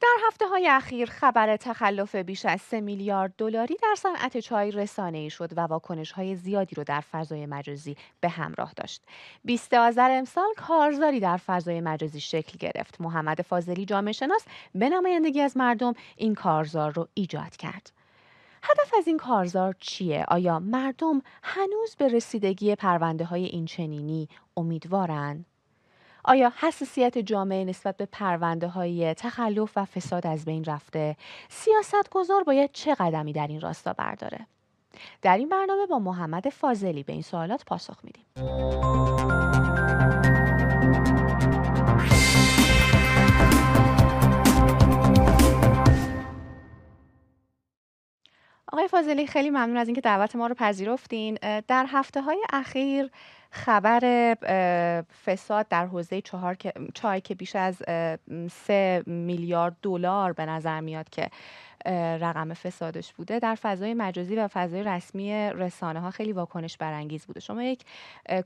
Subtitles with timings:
[0.00, 5.18] در هفته های اخیر خبر تخلف بیش از 3 میلیارد دلاری در صنعت چای رسانه
[5.18, 9.02] ای شد و واکنش های زیادی رو در فضای مجازی به همراه داشت.
[9.44, 13.00] 20 آذر امسال کارزاری در فضای مجازی شکل گرفت.
[13.00, 14.44] محمد فاضلی جامعه شناس
[14.74, 17.92] به نمایندگی از مردم این کارزار رو ایجاد کرد.
[18.62, 25.44] هدف از این کارزار چیه؟ آیا مردم هنوز به رسیدگی پرونده های این چنینی امیدوارن؟
[26.26, 31.16] آیا حساسیت جامعه نسبت به پرونده های تخلف و فساد از بین رفته؟
[31.48, 34.46] سیاست گذار باید چه قدمی در این راستا برداره؟
[35.22, 38.24] در این برنامه با محمد فاضلی به این سوالات پاسخ میدیم.
[48.72, 51.38] آقای فاضلی خیلی ممنون از اینکه دعوت ما رو پذیرفتین
[51.68, 53.10] در هفته های اخیر
[53.54, 54.34] خبر
[55.26, 56.56] فساد در حوزه چهار
[56.94, 57.76] چای که بیش از
[58.50, 61.30] سه میلیارد دلار به نظر میاد که
[62.20, 67.40] رقم فسادش بوده در فضای مجازی و فضای رسمی رسانه ها خیلی واکنش برانگیز بوده.
[67.40, 67.84] شما یک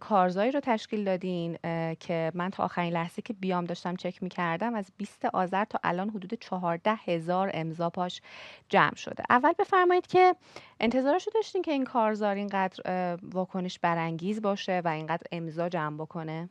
[0.00, 1.58] کارزایی رو تشکیل دادین
[2.00, 5.80] که من تا آخرین لحظه که بیام داشتم چک می کردم از 20 آذر تا
[5.84, 8.20] الان حدود 14 هزار امضا پاش
[8.68, 9.24] جمع شده.
[9.30, 10.34] اول بفرمایید که
[10.80, 16.48] انتظارش رو داشتین که این کارزار اینقدر واکنش برانگیز باشه و اینقدر امضا جمع بکنه؟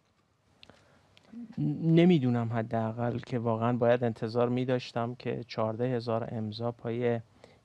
[1.84, 7.20] نمی‌دونم حداقل که واقعا باید انتظار می داشتم که 14 هزار امضا پای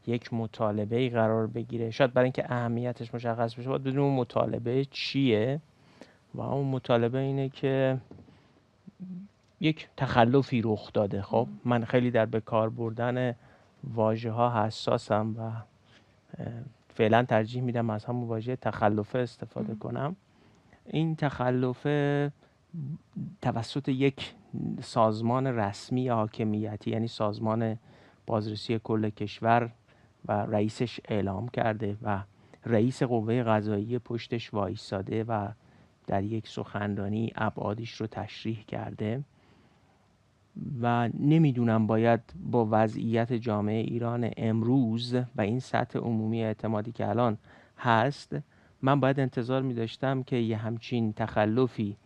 [0.06, 1.90] یک مطالبه ای قرار بگیره.
[1.90, 5.60] شاید برای اینکه اهمیتش مشخص بشه باید بدونیم مطالبه چیه
[6.34, 7.98] و اون مطالبه اینه که
[9.60, 11.22] یک تخلفی رخ داده.
[11.22, 13.34] خب من خیلی در به کار بردن
[13.94, 15.50] واژه ها حساسم و
[16.88, 20.16] فعلا ترجیح میدم از همون واژه تخلفه استفاده کنم.
[20.86, 22.32] این تخلفه
[23.42, 24.34] توسط یک
[24.80, 27.78] سازمان رسمی حاکمیتی یعنی سازمان
[28.26, 29.70] بازرسی کل کشور
[30.28, 32.22] و رئیسش اعلام کرده و
[32.66, 35.48] رئیس قوه قضایی پشتش وایستاده و
[36.06, 39.24] در یک سخنرانی ابعادش رو تشریح کرده.
[40.82, 47.38] و نمی‌دونم باید با وضعیت جامعه ایران امروز و این سطح عمومی اعتمادی که الان
[47.78, 48.36] هست
[48.82, 51.96] من باید انتظار می داشتم که یه همچین تخلفی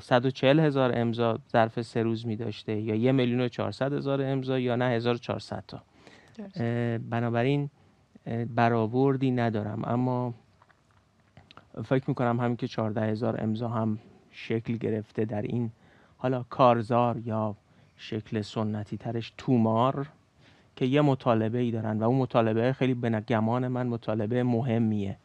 [0.00, 4.58] 140 هزار امضا ظرف سه روز می داشته یا یه میلیون و 400 هزار امضا
[4.58, 5.82] یا نه 1400 تا.
[6.98, 7.70] بنابراین
[8.54, 9.84] برآوردی ندارم.
[9.84, 10.34] اما
[11.84, 13.98] فکر می کنم همین که 14 هزار امضا هم
[14.30, 15.70] شکل گرفته در این
[16.16, 17.56] حالا کارزار یا
[17.96, 20.08] شکل سنتی ترش تومار
[20.76, 25.16] که یه مطالبه ای دارن و اون مطالبه خیلی به گمان من مطالبه مهمیه.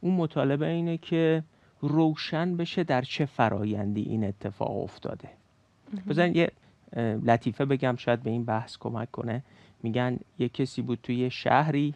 [0.00, 1.42] اون مطالبه اینه که
[1.82, 5.28] روشن بشه در چه فرایندی این اتفاق افتاده.
[6.08, 6.52] بزن یه
[6.96, 9.42] لطیفه بگم شاید به این بحث کمک کنه.
[9.82, 11.94] میگن یه کسی بود توی شهری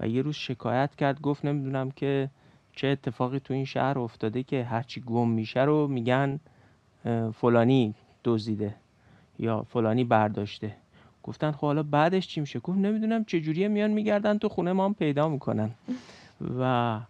[0.00, 2.30] و یه روز شکایت کرد گفت نمی‌دونم که
[2.72, 6.40] چه اتفاقی تو این شهر افتاده که هرچی گم میشه رو میگن
[7.34, 7.94] فلانی
[8.24, 8.74] دزدیده
[9.38, 10.76] یا فلانی برداشته.
[11.22, 14.94] گفتن خب حالا بعدش چی میشه؟ گفت نمی‌دونم چجوریه؟ میان میگردن تو خونه ما هم
[14.94, 15.70] پیدا می‌کنن.
[16.60, 17.00] و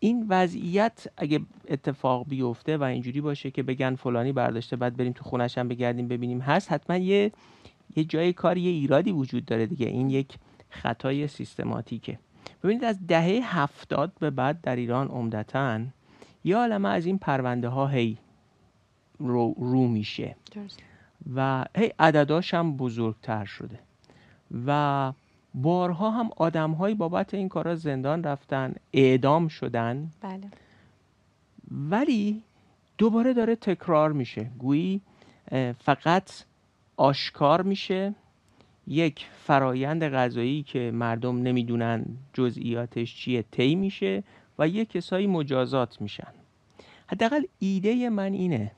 [0.00, 5.24] این وضعیت اگه اتفاق بیفته و اینجوری باشه که بگن فلانی برداشته بعد بریم تو
[5.24, 7.32] خونش هم بگردیم ببینیم هست حتما یه
[7.96, 9.86] یه جای کار یه ایرادی وجود داره دیگه.
[9.86, 10.34] این یک
[10.70, 12.18] خطای سیستماتیکه.
[12.62, 15.80] ببینید از دهه هفتاد به بعد در ایران عمدتا
[16.44, 18.18] یه عالمه از این پرونده ها هی
[19.18, 20.36] رو, رو میشه.
[21.34, 23.78] و هی عدداش هم بزرگتر شده.
[24.66, 25.12] و
[25.62, 30.10] بارها هم آدمهایی بابت این کارا زندان رفتن اعدام شدن.
[30.20, 30.50] بله.
[31.70, 32.42] ولی
[32.98, 34.50] دوباره داره تکرار میشه.
[34.58, 35.00] گویی
[35.78, 36.30] فقط
[36.96, 38.14] آشکار میشه.
[38.86, 44.22] یک فرایند غذایی که مردم نمی‌دونن جزئیاتش چیه طی میشه
[44.58, 46.32] و یک کسایی مجازات میشن.
[47.06, 48.72] حداقل ایده من اینه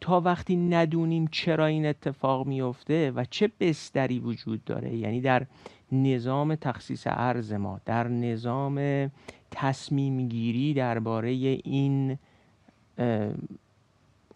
[0.00, 5.46] تا وقتی ندونیم چرا این اتفاق میفته و چه بستری وجود داره یعنی در
[5.92, 9.10] نظام تخصیص ارز ما در نظام
[9.50, 12.18] تصمیم گیری درباره این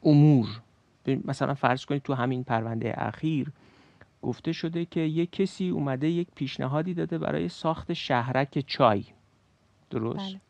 [0.03, 0.47] امور.
[1.25, 3.53] مثلا فرض کنید تو همین پرونده اخیر
[4.23, 9.05] گفته شده که یک کسی اومده یک پیشنهادی داده برای ساخت شهرک چای.
[9.91, 10.41] درست؟ بله.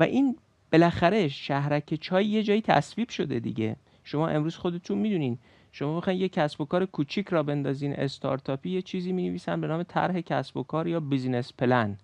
[0.00, 0.36] و این
[0.72, 3.76] بالاخره شهرک چای یه جایی تصویب شده دیگه.
[4.04, 5.38] شما امروز خودتون می‌دونین
[5.78, 9.66] شما بخواید یه کسب و کار کوچیک راه بندازین استارتاپی یه چیزی می نویسن به
[9.66, 11.96] نام طرح کسب و کار یا business plan.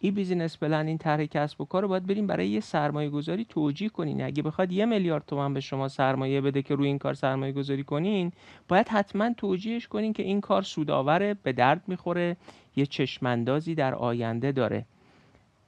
[0.00, 3.44] این business plan این طرح کسب و کار رو باید بریم برای یه سرمایه گذاری
[3.44, 4.22] توجیه کنین.
[4.22, 7.84] اگه بخواد یه میلیارد تومن به شما سرمایه بده که روی این کار سرمایه گذاری
[7.84, 8.32] کنین
[8.68, 12.36] باید حتما توجیهش کنین که این کار سودآوره به درد می‌خوره
[12.76, 14.84] یه چشماندازی در آینده داره.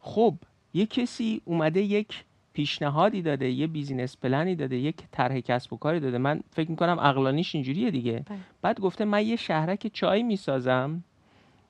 [0.01, 0.35] خب
[0.75, 2.25] یه کسی اومده یک
[2.59, 6.19] پیشنهادی داده یه business plan ی داده یک طرح کسب و کاری داده.
[6.19, 8.25] من فکر می‌کنم عقلانیش اینجوریه دیگه.
[8.29, 8.39] بله.
[8.63, 11.05] بعد گفته من یه شهرک چای می‌سازم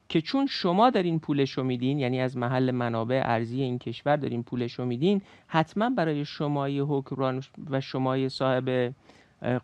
[0.09, 4.43] که چون شما دارین پولش رو میدین یعنی از محل منابع ارزی این کشور دارین
[4.43, 8.95] پولش رو میدین حتما برای شمای حکمران و شمای صاحب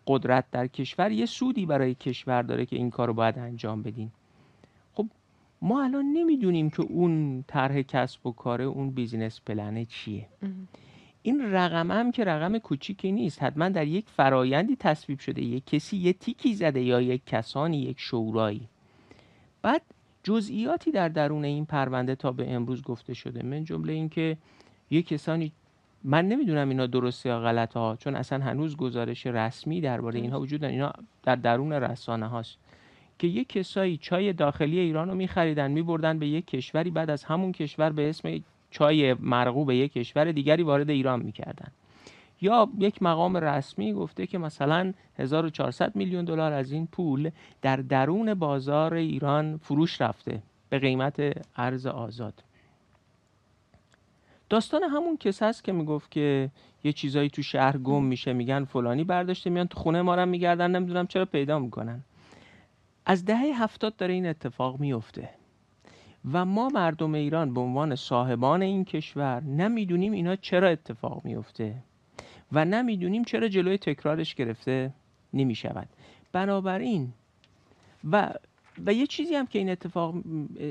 [0.07, 4.11] قدرت در کشور یه سودی برای کشور داره که این کار رو باید انجام بدین.
[4.93, 5.05] خب
[5.61, 10.27] ما الان نمی‌دونیم که اون طرح کسب و کار اون بیزینس پلنه چیه.
[11.25, 13.43] این رقم هم که رقم کوچیکی نیست.
[13.43, 15.41] حتما در یک فرایندی تصویب شده.
[15.41, 18.67] یک کسی یه تیکی زده یا یک کسانی یک شورایی.
[19.61, 19.81] بعد
[20.23, 23.43] جزئیاتی در درون این پرونده تا به امروز گفته شده.
[23.43, 24.37] من جمله اینکه
[24.91, 25.51] یه کسانی
[26.03, 30.61] من نمی‌دونم اینا درسته یا غلط ها چون اصلا هنوز گزارش رسمی درباره اینها وجود
[30.61, 30.93] دارن اینا
[31.23, 32.57] در درون رسانه هاست.
[33.19, 37.51] که یه کسایی چای داخلی ایران رو میخریدن میبردن به یک کشوری بعد از همون
[37.51, 38.27] کشور به اسم
[38.75, 41.71] چای مرغوب یک کشور دیگری وارد ایران می‌کردن.
[42.41, 47.29] یا یک مقام رسمی گفته که مثلا 1400 میلیون دلار از این پول
[47.61, 51.21] در درون بازار ایران فروش رفته به قیمت
[51.55, 52.43] ارز آزاد.
[54.49, 56.49] داستان همون کس هست که می‌گفت که
[56.83, 60.71] یه چیزایی تو شهر گم میشه میگن فلانی برداشته میان تو خونه ما رو میگردن
[60.71, 62.01] نمی‌دونم چرا پیدا می‌کنن.
[63.05, 65.29] از دهه هفتاد داره این اتفاق میفته
[66.33, 71.75] و ما مردم ایران به عنوان صاحبان این کشور نمی‌دونیم اینا چرا اتفاق میفته
[72.51, 74.91] و نمی‌دونیم چرا جلوی تکرارش گرفته
[75.33, 75.87] نمی شود
[76.31, 77.13] بنابراین
[78.11, 78.33] و
[78.85, 80.15] و یه چیزی هم که این اتفاق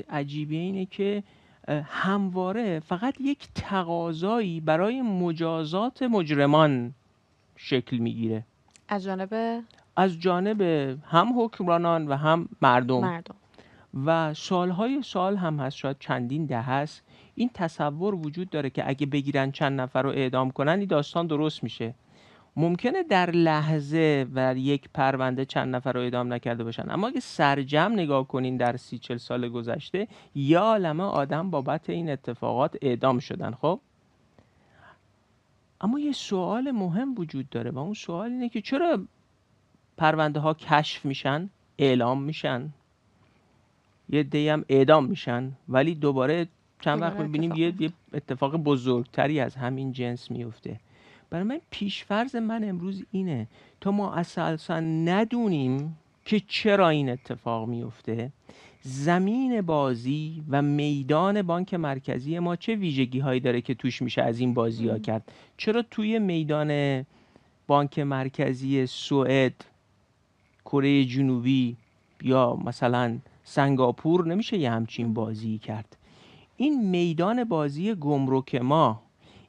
[0.09, 1.23] عجیبیه اینه که
[1.83, 6.93] همواره فقط یک تقاضایی برای مجازات مجرمان
[7.55, 8.43] شکل می‌گیره.
[8.87, 9.63] از جانب؟
[9.95, 10.61] از جانب
[11.05, 13.35] هم حکمرانان و هم مردم, مردم.
[14.05, 17.03] و سالهای سال هم هست شاید چندین ده هست.
[17.35, 21.63] این تصور وجود داره که اگه بگیرن چند نفر رو اعدام کنن این داستان درست
[21.63, 21.93] میشه.
[22.55, 26.89] ممکنه در لحظه و یک پرونده چند نفر رو اعدام نکرده باشن.
[26.89, 32.09] اما اگه سرجم نگاه کنین در سی چل سال گذشته یا عالمه آدم بابت این
[32.09, 33.51] اتفاقات اعدام شدن.
[33.51, 33.79] خب؟
[35.81, 38.99] اما یه سوال مهم وجود داره و اون سوال اینه که چرا
[39.97, 42.69] پرونده ها کشف میشن اعلام میشن؟
[44.09, 46.47] یه دی هم اعدام میشن ولی دوباره
[46.81, 50.79] چند وقت می‌بینیم یه،, یه اتفاق بزرگتری از همین جنس میفته
[51.29, 53.47] برای من پیشفرز من امروز اینه
[53.81, 58.31] تا ما اساسا ندونیم که چرا این اتفاق میفته
[58.81, 64.39] زمین بازی و میدان بانک مرکزی ما چه ویژگی هایی داره که توش میشه از
[64.39, 67.05] این بازی ها کرد؟ چرا توی میدان
[67.67, 69.65] بانک مرکزی سوئد
[70.65, 71.75] کره جنوبی
[72.21, 73.17] یا مثلا
[73.47, 75.97] سنگاپور نمیشه یه همچین بازی کرد.
[76.57, 79.01] این میدان بازی گمرک ما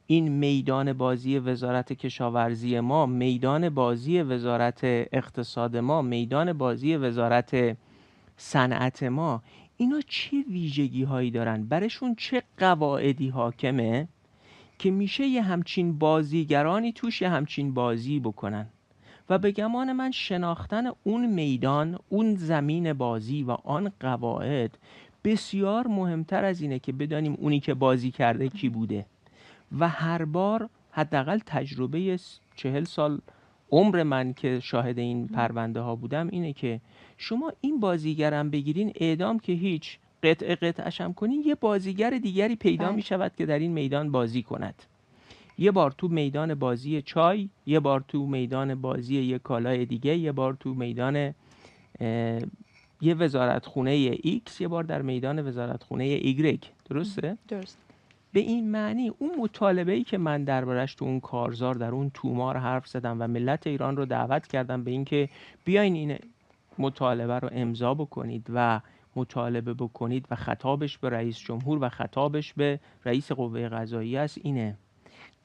[0.06, 7.76] این میدان بازی وزارت کشاورزی ما میدان بازی وزارت اقتصاد ما میدان بازی وزارت
[8.36, 9.42] صنعت ما
[9.76, 14.08] اینا چه ویژگی هایی دارن؟ برشون چه قواعدی حاکمه
[14.78, 18.66] که میشه یه همچین بازیگرانی توش یه همچین بازی بکنن؟
[19.30, 24.78] و به گمان من شناختن اون میدان اون زمین بازی و آن قواعد
[25.24, 29.06] بسیار مهمتر از اینه که بدانیم اونی که بازی کرده کی بوده
[29.78, 32.18] و هر بار حداقل تجربه
[32.56, 33.20] چهل سال
[33.70, 36.80] عمر من که شاهد این پرونده ها بودم اینه که
[37.16, 42.86] شما این بازیگرم بگیرین اعدام که هیچ قطع قطعش هم کنین یه بازیگر دیگری پیدا
[42.86, 42.96] بله.
[42.96, 44.82] می شود که در این میدان بازی کند
[45.58, 50.32] یه بار تو میدان بازی چای یه بار تو میدان بازی یه کالای دیگه یه
[50.32, 51.34] بار تو میدان
[53.00, 57.78] یه وزارت خونه X یه بار در میدان وزارت خونه Y درسته؟ درست.
[58.32, 62.56] به این معنی اون مطالبه ای که من دربارش تو اون کارزار در اون تومار
[62.56, 65.28] حرف زدم و ملت ایران رو دعوت کردم به اینکه
[65.64, 66.18] بیاین این
[66.78, 68.80] مطالبه رو امضا بکنید و
[69.16, 74.76] مطالبه بکنید و خطابش به رئیس جمهور و خطابش به رئیس قوه قضایی است اینه.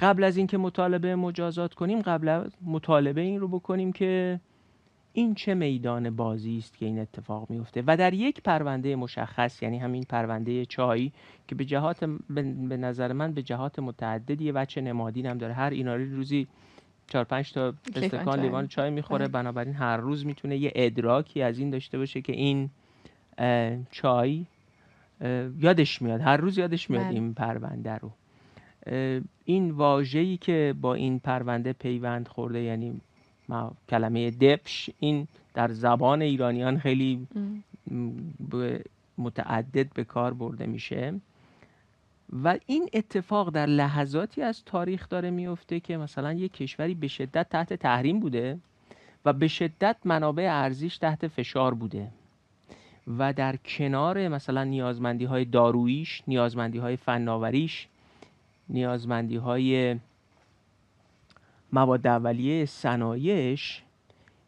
[0.01, 4.39] قبل از اینکه مطالبه مجازات کنیم قبل از مطالبه این رو بکنیم که
[5.13, 7.84] این چه میدان بازی است که این اتفاق میفته.
[7.88, 11.12] و در یک پرونده مشخص یعنی همین پرونده چای
[11.48, 12.03] که به جهات
[12.70, 15.53] به نظر من به جهات متعددی یه بچه نمادین هم داره.
[15.53, 16.48] هر ایناری روزی
[17.08, 19.27] چهار پنج تا استکان لیوان چای می‌خوره.
[19.27, 19.34] بله.
[19.34, 22.70] بنابراین هر روز می‌تونه یه ادراکی از این داشته باشه که این
[23.91, 24.46] چای
[25.60, 26.22] یادش میاد.
[26.22, 27.13] هر روز یادش میاد بله.
[27.13, 28.12] این پرونده رو.
[29.45, 33.01] این واژه‌ای که با این پرونده پیوند خورده یعنی
[33.89, 37.27] کلمه دپش این در زبان ایرانیان خیلی
[39.17, 41.13] متعدد به کار برده میشه.
[42.43, 47.50] و این اتفاق در لحظاتی از تاریخ داره میفته که مثلا یک کشوری به شدت
[47.50, 48.59] تحت تحریم بوده
[49.25, 52.07] و به شدت منابع ارزیش تحت فشار بوده.
[53.17, 57.88] و در کنار مثلا نیازمندی های دارویش نیازمندی های فناوریش
[58.70, 60.00] نیازمندی های
[61.74, 63.84] مواد اولیه صنایعش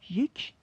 [0.10, 0.54] یک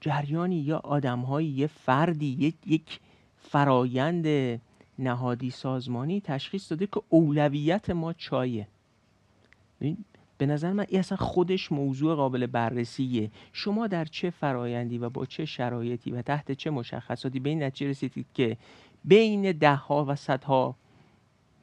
[0.00, 3.00] جریانی یا آدمهایی یه فردی یک
[3.36, 4.60] فرایند
[4.98, 8.68] نهادی سازمانی تشخیص داده که اولویت ما چایه.
[10.38, 13.30] به نظر من این اصلا خودش موضوع قابل بررسیه.
[13.52, 17.90] شما در چه فرایندی و با چه شرایطی و تحت چه مشخصاتی به این نتیجه
[17.90, 18.56] رسیدید که
[19.04, 20.76] بین ده ها و صدها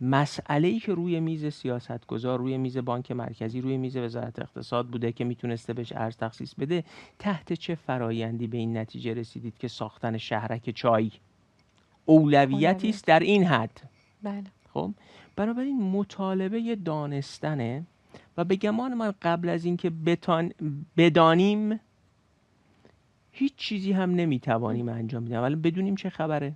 [0.02, 5.12] مسئله ای که روی میز سیاستگزار روی میز بانک مرکزی روی میز وزارت اقتصاد بوده
[5.12, 6.84] که می‌تونسته بهش ارز تخصیص بده
[7.20, 11.12] تحت چه فرایندی به این نتیجه رسیدید که ساختن شهرک چای
[12.06, 13.82] اولویتی است در این حد؟
[14.24, 14.44] بله.
[14.74, 14.92] خب
[15.36, 17.84] بنابراین مطالبه دانستنه
[18.38, 20.52] و به گمان من قبل از اینکه بتان
[20.98, 21.80] بدانیم
[23.32, 25.42] هیچ چیزی هم نمی‌توانیم انجام بدیم.
[25.42, 26.54] ولی بدونیم چه خبره.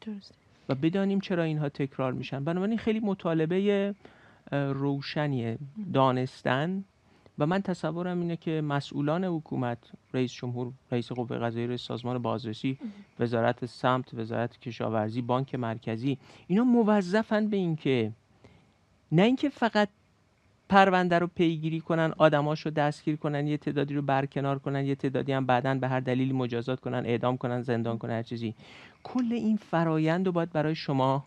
[0.00, 0.41] درست
[0.72, 2.44] و بدانیم چرا اینها تکرار میشن.
[2.44, 3.94] بنابراین خیلی مطالبه
[4.52, 5.58] روشنیه
[5.92, 6.84] دانستن.
[7.38, 9.78] و من تصورم اینه که مسئولان حکومت
[10.14, 12.78] رئیس جمهور رئیس قوه قضاییه رئیس سازمان بازرسی
[13.20, 18.12] وزارت سمت وزارت کشاورزی بانک مرکزی اینا موظفن به اینکه
[19.12, 19.88] نه اینکه فقط
[20.72, 25.32] پرونده رو پیگیری کنن آدماش رو دستگیر کنن یه تعدادی رو برکنار کنن یه تعدادی
[25.32, 28.54] هم بعدا به هر دلیلی مجازات کنن اعدام کنن زندان کنن هر چیزی.
[29.02, 31.24] کل این فرایند رو باید برای شما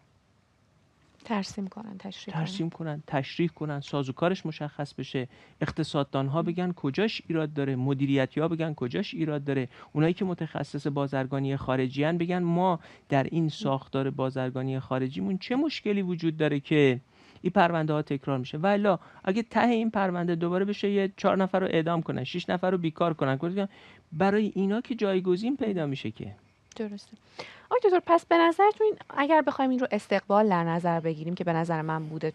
[1.25, 3.79] ترسیم کنن تشریح ترسیم کنن تشریح کنن.
[3.79, 5.27] سازوکارش مشخص بشه.
[5.61, 7.75] اقتصاددان ها بگن کجاش ایراد داره.
[7.75, 9.67] مدیریتی ها بگن کجاش ایراد داره.
[9.93, 16.01] اونایی که متخصص بازرگانی خارجی هن بگن ما در این ساختار بازرگانی خارجیمون چه مشکلی
[16.01, 16.99] وجود داره که
[17.45, 18.57] این پرونده ها تکرار میشه.
[18.57, 22.71] والا اگه ته این پرونده دوباره بشه یه چهار نفر رو اعدام کنن شش نفر
[22.71, 23.67] رو بیکار کنن.
[24.13, 26.35] برای اینا که جایگزین پیدا میشه که.
[26.75, 27.17] درسته.
[27.65, 31.53] آقای دکتر پس به نظرتون اگر بخوایم این رو استقبال در نظر بگیریم که به
[31.53, 32.33] نظر من بوده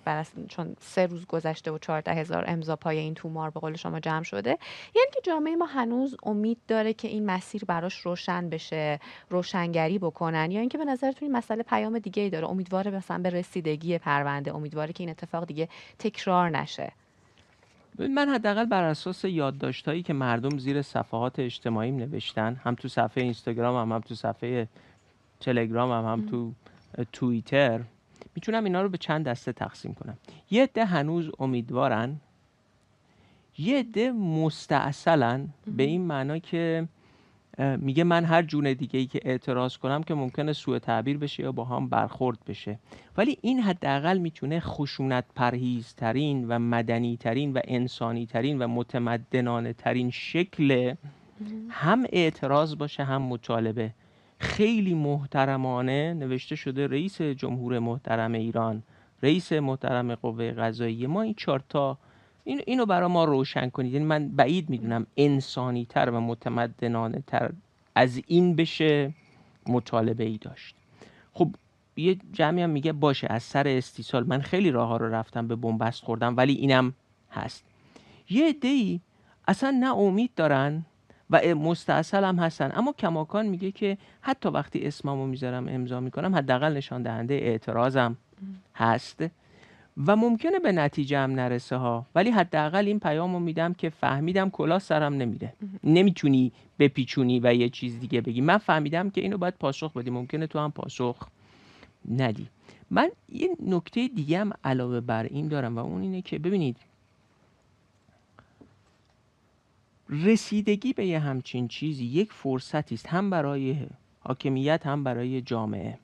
[0.48, 4.22] چون سه روز گذشته و چهارده هزار امضا پای این تومار به قول شما جمع
[4.22, 4.50] شده
[4.94, 10.50] یعنی که جامعه ما هنوز امید داره که این مسیر براش روشن بشه روشنگری بکنن
[10.50, 14.54] یا اینکه به نظرتون این مسئله پیام دیگه ای داره امیدواره مثلا به رسیدگی پرونده
[14.54, 15.68] امیدواره که این اتفاق دیگه
[15.98, 16.92] تکرار نشه.
[17.98, 23.76] من حداقل بر اساس یادداشتهایی که مردم زیر صفحات اجتماعی نوشتن هم تو صفحه اینستاگرام
[23.76, 24.68] هم, هم تو صفحه
[25.40, 26.52] تلگرام هم, هم تو
[27.12, 27.80] توییتر
[28.34, 30.16] می‌تونم اینا رو به چند دسته تقسیم کنم.
[30.50, 32.16] یه عده هنوز امیدوارن
[33.58, 36.88] یه عده مستعصلن به این معنا که
[37.60, 41.52] میگه من هر جون دیگه ای که اعتراض کنم که ممکنه سوء تعبیر بشه یا
[41.52, 42.78] با هم برخورد بشه.
[43.16, 50.10] ولی این حداقل می‌تونه خشونت پرهیزترین و مدنی ترین و انسانی ترین و متمدنانه ترین
[50.10, 50.94] شکل
[51.70, 53.90] هم اعتراض باشه هم مطالبه.
[54.38, 58.82] خیلی محترمانه نوشته شده رئیس جمهور محترم ایران
[59.22, 61.06] رئیس محترم قوه قضاییه.
[61.06, 61.98] ما این چارتا
[62.44, 63.92] این اینو برای ما روشن کنید.
[63.92, 67.50] یعنی من بعید می‌دونم انسانی تر و متمدنانه تر
[67.94, 69.12] از این بشه
[69.66, 70.74] مطالبه ای داشت.
[71.32, 71.48] خب
[71.96, 74.26] یه جمعی هم میگه باشه از سر استیصال.
[74.26, 76.94] من خیلی راه ها رو رفتم به بنبست خوردم ولی اینم
[77.30, 77.64] هست.
[78.30, 79.00] یه دی
[79.48, 80.84] اصلا نه امید دارن
[81.30, 82.72] و مستاصل هم هستن.
[82.74, 88.16] اما کماکان میگه که حتی وقتی اسممو می‌ذارم امضا می‌کنم حداقل نشان دهنده اعتراضم
[88.74, 89.24] هست.
[90.06, 92.06] و ممکنه به نتیجه هم نرسه ها.
[92.14, 95.54] ولی حداقل این پیامو میدم که فهمیدم کلا سرم نمیره.
[95.84, 98.40] نمی‌تونی بپیچونی و یه چیز دیگه بگی.
[98.40, 100.10] من فهمیدم که اینو باید پاسخ بدی.
[100.10, 101.28] ممکنه تو هم پاسخ
[102.10, 102.46] ندی.
[102.90, 106.76] من یه نکته دیگه هم علاوه بر این دارم و اون اینه که ببینید
[110.08, 113.06] رسیدگی به یه همچین چیزی یک فرصتی است.
[113.06, 113.86] هم برای
[114.20, 115.98] حاکمیت هم برای جامعه.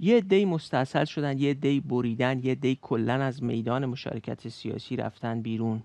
[0.00, 5.42] یه دی مستصل شدن یه دی بریدن یه دی کلا از میدان مشارکت سیاسی رفتن
[5.42, 5.82] بیرون.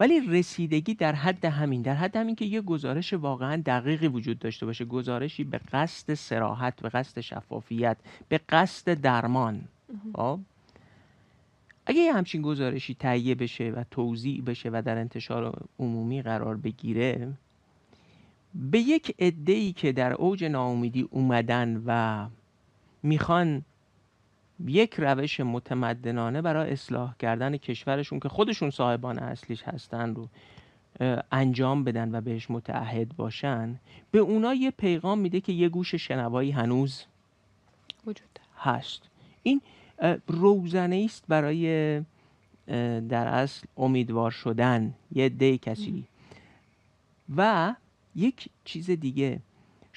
[0.00, 4.66] ولی رسیدگی در حد همین در حد همین که یه گزارش واقعا دقیقی وجود داشته
[4.66, 7.96] باشه گزارشی به قصد سراحت به قصد شفافیت
[8.28, 9.64] به قصد درمان.
[10.14, 10.40] خب؟
[11.86, 17.32] اگه یه همچین گزارشی تهیه بشه و توضیع بشه و در انتشار عمومی قرار بگیره
[18.54, 19.14] به یک
[19.46, 22.26] ای که در اوج ناامیدی اومدن و
[23.06, 23.64] می‌خوان
[24.66, 30.28] یک روش متمدنانه برای اصلاح کردن کشورشون که خودشون صاحبان اصلیش هستن رو
[31.32, 36.50] انجام بدن و بهش متعهد باشن به اونا یه پیغام میده که یه گوش شنوایی
[36.50, 37.04] هنوز
[38.06, 39.02] وجود هست.
[39.42, 39.60] این
[40.26, 42.00] روزنه است برای
[43.08, 44.94] در اصل امیدوار شدن.
[45.12, 46.04] یه دی کسی.
[47.36, 47.74] و
[48.14, 49.40] یک چیز دیگه.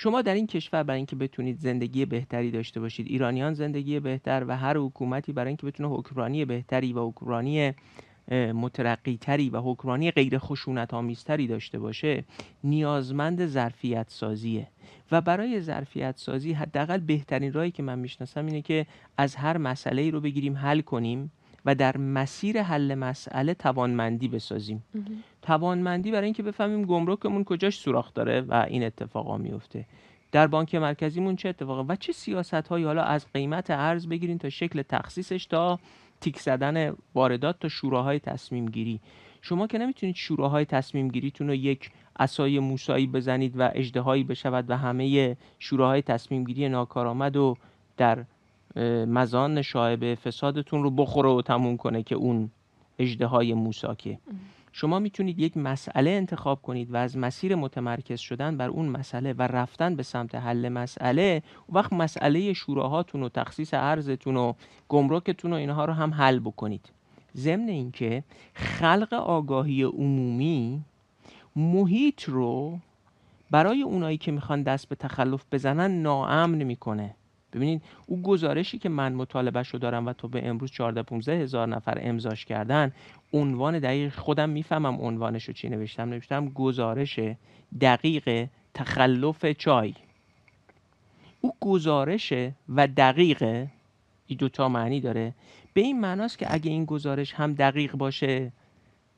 [0.02, 4.58] شما در این کشور برای اینکه بتونید زندگی بهتری داشته باشید ایرانیان زندگی بهتر و
[4.58, 7.74] هر حکومتی برای اینکه بتونه حکمرانی بهتری و حکمرانی
[8.32, 12.24] مترقی تری و حکمرانی غیر خشونت آمیزتری داشته باشه
[12.64, 14.68] نیازمند ظرفیت سازیه
[15.12, 18.86] و برای ظرفیت سازی حداقل بهترین راهی که من می‌شناسم اینه که
[19.18, 21.32] از هر مسئله ای رو بگیریم حل کنیم
[21.66, 24.84] و در مسیر حل مسئله توانمندی بسازیم.
[25.50, 29.86] توانمندی برای اینکه بفهمیم گمرکمون کجاش سوراخ داره و این اتفاقا میفته.
[30.32, 34.50] در بانک مرکزیمون چه اتفاقی و چه سیاست هایی حالا از قیمت ارز بگیریم تا
[34.50, 35.80] شکل تخصیصش تا
[36.22, 39.00] تیک زدن واردات تا شوراهای تصمیم گیری
[39.42, 44.78] شما که نمی‌تونید شوراهای تصمیم گیریتون رو یک اسای موسایی بزنید و اجدهایی بشود و
[44.78, 47.56] همه شوراهای تصمیم گیری ناکارآمد و
[47.98, 48.26] در
[49.06, 52.52] مزان شایبه فسادتون رو بخوره و تموم کنه که اون
[53.00, 54.18] اجده موساکه
[54.72, 59.42] شما می‌تونید یک مسئله انتخاب کنید و از مسیر متمرکز شدن بر اون مسئله و
[59.42, 64.54] رفتن به سمت حل مسئله وقت مسئله شوراهاتون و تخصیص ارزتون و
[64.90, 66.90] گمرکتون و اینها رو هم حل بکنید.
[67.36, 68.24] ضمن اینکه
[68.54, 70.82] خلق آگاهی عمومی
[71.56, 72.80] محیط رو
[73.52, 77.16] برای اونایی که می‌خوان دست به تخلف بزنن ناامن می‌کنه.
[77.54, 81.68] ببینید او گزارشی که من مطالبه رو دارم و تو به امروز 14 15 هزار
[81.68, 82.92] نفر امضاش کردن
[83.34, 86.10] عنوان دقیق خودم می‌فهمم عنوانش رو چی نوشتم.
[86.10, 87.20] نوشتم گزارش
[87.82, 89.94] دقیق تخلف چای.
[91.42, 92.34] او گزارش
[92.70, 93.68] و دقیقه
[94.28, 95.34] این دوتا معنی داره
[95.74, 98.52] به این معناست که اگه این گزارش هم دقیق باشه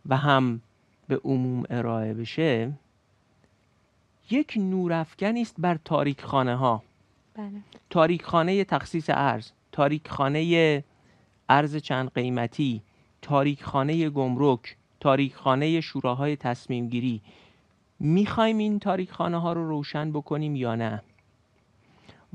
[0.05, 0.61] و هم
[1.07, 2.71] به عموم ارائه بشه
[4.31, 6.83] یک نورافکنی است بر تاریک خانه ها
[7.35, 7.61] بله.
[7.89, 10.83] تاریک خانه تخصیص ارز تاریک خانه
[11.49, 12.81] ارز چند قیمتی
[13.21, 17.21] تاریک خانه گمرک تاریک خانه شوراهای تصمیم گیری
[17.99, 21.03] می‌خوایم این تاریک خانه ها رو روشن بکنیم یا نه؟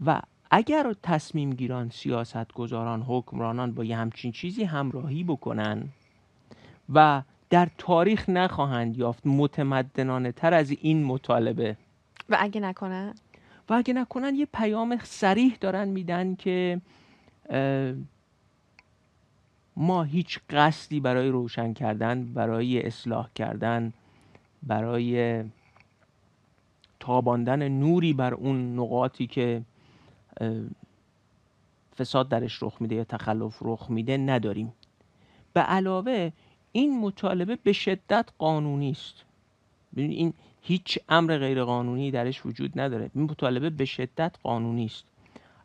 [0.04, 5.88] و اگر تصمیم گیران سیاست گذاران حکمرانان با یه همچین چیزی همراهی بکنن
[6.94, 11.76] و در تاریخ نخواهند یافت متمدنانه تر از این مطالبه.
[12.28, 13.14] و اگه نکنن؟
[13.68, 16.80] و اگه نکنن یه پیام سریح دارن میدن که
[19.76, 23.92] ما هیچ قصدی برای روشن کردن برای اصلاح کردن
[24.62, 25.44] برای
[27.00, 29.62] تاباندن نوری بر اون نقاطی که
[31.98, 34.72] فساد درش رخ میده یا تخلف رخ میده نداریم.
[35.52, 36.32] به علاوه
[36.72, 39.24] این مطالبه به شدت قانونی است.
[39.96, 40.34] این
[40.66, 43.10] هیچ امر غیر قانونی درش وجود نداره.
[43.14, 45.04] این مطالبه به شدت قانونی است.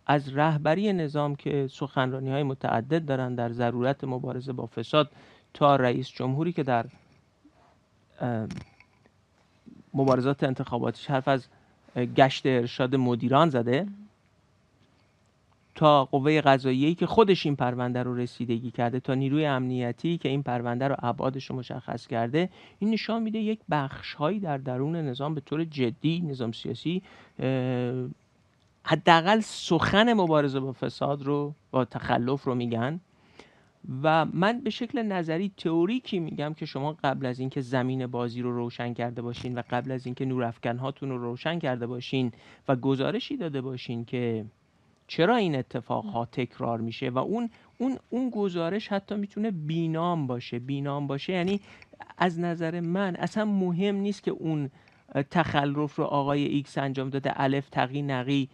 [0.06, 5.12] از رهبری نظام که سخنرانی های متعدد دارن در ضرورت مبارزه با فساد
[5.54, 6.86] تا رئیس جمهوری که در
[9.94, 11.48] مبارزات انتخاباتش حرف از
[11.96, 13.88] گشت ارشاد مدیران زده
[15.82, 20.44] تا قوه قضاییه که خودش این پرونده رو رسیدگی کرده تا نیروی امنیتی که این
[20.44, 25.36] پرونده رو ابعادش رو مشخص کرده این نشان میده یک بخش هایی در درون نظام
[25.36, 27.02] به طور جدی نظام سیاسی
[28.84, 33.00] حداقل سخن مبارزه با فساد رو با تخلف رو میگن.
[34.04, 38.52] و من به شکل نظری تئوریکی میگم که شما قبل از اینکه زمین بازی رو
[38.52, 42.32] روشن کرده باشین و قبل از اینکه نورافکن هاتون رو روشن کرده باشین
[42.68, 44.46] و گزارشی داده باشین که
[45.12, 50.60] چرا این اتفاق ها تکرار میشه و اون اون اون گزارش حتی می‌تونه بینام باشه
[50.60, 51.34] بینام باشه.
[51.34, 51.62] یعنی
[52.18, 54.70] از نظر من اصلا مهم نیست که اون
[55.32, 58.50] تخلف رو آقای ایکس انجام داده الف تقی نقی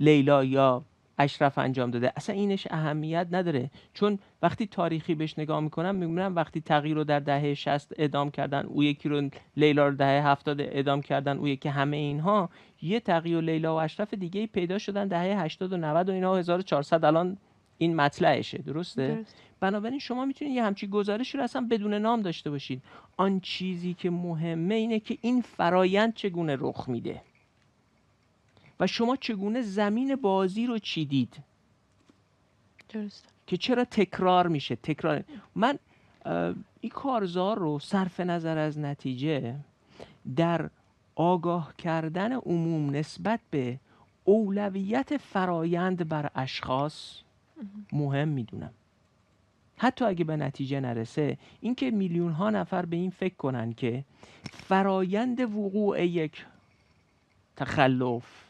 [0.00, 0.84] لیلا یا
[1.18, 2.12] اشرف انجام داده.
[2.16, 3.70] اصلا اینش اهمیت نداره.
[3.94, 8.66] چون وقتی تاریخی بهش نگاه می‌کنم می‌بینم وقتی تغییر رو در دهه 60 ادام کردن
[8.66, 12.50] او یکی رو لیلا رو دهه 70 ادام کردن او یکی همه اینها
[12.82, 16.36] یه تغییر و لیلا و اشرف دیگه پیدا شدن دهه 80 و 90 و اینا
[16.36, 17.36] 1400 الان
[17.78, 18.58] این مطلعشه.
[18.58, 19.36] درسته؟ درست.
[19.60, 22.82] بنابراین شما می‌تونید یه همچی گزارشی رو اصلا بدون نام داشته باشید.
[23.16, 27.22] آن چیزی که مهمه اینه که این فرایند چگونه رخ میده.
[28.80, 31.36] و شما چگونه زمین بازی رو چیدید؟
[32.88, 35.78] درست که چرا تکرار میشه؟ تکرار من
[36.80, 39.54] این کارزار رو صرف نظر از نتیجه
[40.36, 40.70] در
[41.14, 43.78] آگاه کردن عموم نسبت به
[44.24, 47.20] اولویت فرایند بر اشخاص
[47.92, 48.70] مهم می‌دونم.
[49.76, 54.04] حتی اگه به نتیجه نرسه اینکه میلیون ها نفر به این فکر کنن که
[54.52, 56.46] فرایند وقوع یک
[57.56, 58.45] تخلف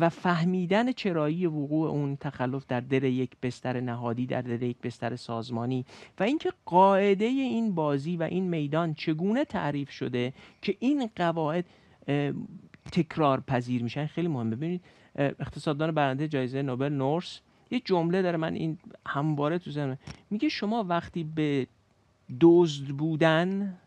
[0.00, 5.16] و فهمیدن چرایی وقوع اون تخلف در در یک بستر نهادی در در یک بستر
[5.16, 5.84] سازمانی
[6.20, 11.64] و اینکه قاعده این بازی و این میدان چگونه تعریف شده که این قواعد
[12.92, 14.56] تکرار پذیر میشن خیلی مهمه.
[14.56, 14.80] ببینید
[15.16, 18.36] اقتصاددان برنده جایزه نوبل نورس یه جمله داره.
[18.36, 19.98] من این همواره تو ذهنم.
[20.30, 21.66] میگه شما وقتی به
[22.40, 23.78] دزد بودن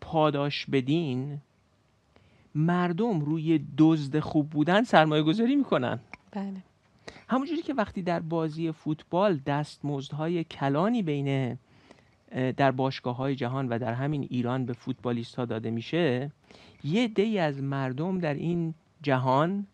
[0.00, 1.38] پاداش بدین
[2.54, 5.98] مردم روی دزد خوب بودن سرمایه گذاری می‌کنن.
[6.30, 6.62] بله.
[7.28, 11.58] همونجوری که وقتی در بازی فوتبال دستمزدهای کلانی بین
[12.56, 16.30] در باشگاه های جهان و در همین ایران به فوتبالیست ها داده میشه
[16.84, 19.66] یه دی از مردم در این جهان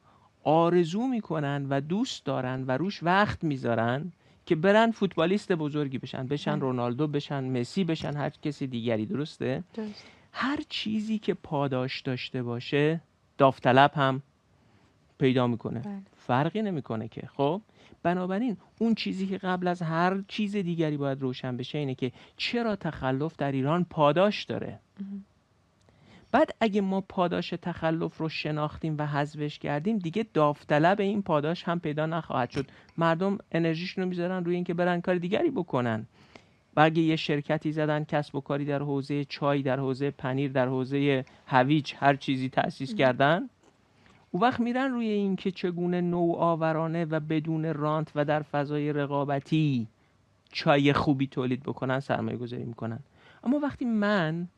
[0.44, 4.12] آرزو می‌کنن و دوست دارن و روش وقت می‌ذارن
[4.46, 6.26] که برن فوتبالیست بزرگی بشن.
[6.26, 9.06] بشن رونالدو بشن مسی بشن هر کسی دیگری.
[9.06, 10.04] درسته؟ درست.
[10.36, 13.00] هر چیزی که پاداش داشته باشه
[13.38, 14.22] داوطلب هم
[15.18, 15.80] پیدا می‌کنه.
[15.80, 16.02] بله.
[16.16, 17.28] فرقی نمی‌کنه که.
[17.36, 17.62] خب؟
[18.02, 22.76] بنابراین اون چیزی که قبل از هر چیز دیگری باید روشن بشه اینه که چرا
[22.76, 24.80] تخلف در ایران پاداش داره؟
[26.32, 31.80] بعد اگه ما پاداش تخلف رو شناختیم و حذفش کردیم دیگه داوطلب این پاداش هم
[31.80, 32.66] پیدا نخواهد شد.
[32.98, 36.06] مردم انرژیشون رو می‌ذارن روی اینکه برن کار دیگری بکنن.
[36.76, 40.66] و اگه یه شرکتی زدن کسب و کاری در حوزه چای در حوزه پنیر در
[40.68, 43.48] حوزه هویج هر چیزی تأسیس کردن
[44.30, 49.88] او وقت میرن روی اینکه چگونه نوآورانه و بدون رانت و در فضای رقابتی
[50.52, 52.98] چای خوبی تولید بکنن سرمایه گذاری می‌کنن.
[53.44, 54.48] اما وقتی من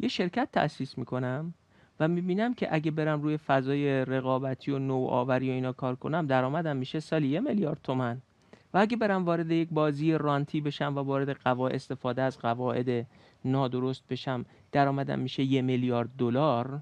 [0.00, 1.54] یه شرکت تأسیس می‌کنم
[2.00, 6.76] و می‌بینم که اگه برم روی فضای رقابتی و نوآوری و اینا کار کنم درآمدم
[6.76, 8.22] میشه سالی یه میلیارد تومن
[8.74, 13.06] و اگه برم وارد یک بازی رانتی بشم و وارد قواعد استفاده از قواعد
[13.44, 16.80] نادرست بشم درآمدم میشه یه میلیارد دلار.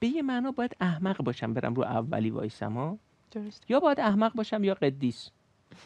[0.00, 2.98] به یه معنا باید احمق باشم برم رو اولی وایسم ها؟
[3.30, 5.30] درست یا باید احمق باشم یا قدیس.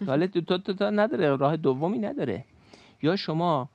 [0.07, 2.45] حالا دو تا, تا نداره راه دومی نداره.
[3.03, 3.69] یا شما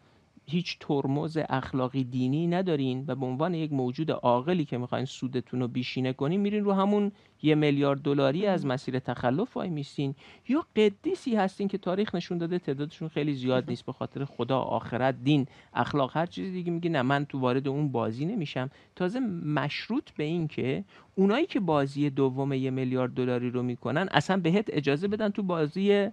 [0.49, 5.67] هیچ ترمز اخلاقی دینی ندارین و به عنوان یک موجود عاقلی که می‌خواین سودتون رو
[5.67, 10.15] بیشینه کنین میرین رو همون یه میلیارد دلاری از مسیر تخلف وای میستین
[10.47, 15.23] یا قدیسی هستین که تاریخ نشون داده تعدادشون خیلی زیاد نیست به خاطر خدا آخرت
[15.23, 18.69] دین اخلاق هر چیزی دیگه میگه نه من تو وارد اون بازی نمیشم.
[18.95, 20.83] تازه مشروط به این که
[21.15, 26.09] اونایی که بازی دوم یه میلیارد دلاری رو می‌کنن اصلا بهت اجازه بدن تو بازی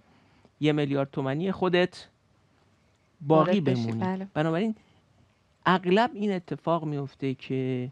[0.59, 2.07] یه میلیارد تومنی خودت
[3.21, 3.99] باقی بمونی.
[3.99, 4.27] بله.
[4.33, 4.75] بنابراین
[5.65, 7.91] اغلب این اتفاق میفته که